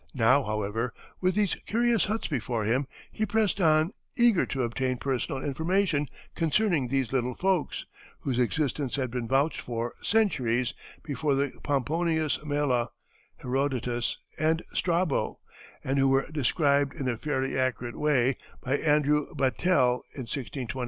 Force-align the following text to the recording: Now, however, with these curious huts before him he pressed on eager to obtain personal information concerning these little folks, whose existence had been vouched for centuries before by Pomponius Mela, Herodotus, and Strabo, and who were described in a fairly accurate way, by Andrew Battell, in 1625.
Now, 0.15 0.41
however, 0.41 0.95
with 1.19 1.35
these 1.35 1.53
curious 1.67 2.05
huts 2.05 2.27
before 2.27 2.63
him 2.63 2.87
he 3.11 3.23
pressed 3.23 3.61
on 3.61 3.91
eager 4.17 4.47
to 4.47 4.63
obtain 4.63 4.97
personal 4.97 5.43
information 5.43 6.07
concerning 6.33 6.87
these 6.87 7.13
little 7.13 7.35
folks, 7.35 7.85
whose 8.21 8.39
existence 8.39 8.95
had 8.95 9.11
been 9.11 9.27
vouched 9.27 9.61
for 9.61 9.93
centuries 10.01 10.73
before 11.03 11.35
by 11.35 11.51
Pomponius 11.61 12.43
Mela, 12.43 12.89
Herodotus, 13.37 14.17
and 14.39 14.63
Strabo, 14.73 15.37
and 15.83 15.99
who 15.99 16.07
were 16.09 16.25
described 16.31 16.95
in 16.95 17.07
a 17.07 17.15
fairly 17.19 17.55
accurate 17.55 17.95
way, 17.95 18.37
by 18.63 18.77
Andrew 18.77 19.27
Battell, 19.35 20.01
in 20.15 20.21
1625. 20.25 20.77